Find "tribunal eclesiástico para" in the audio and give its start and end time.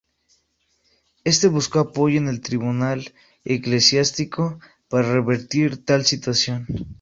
2.41-5.11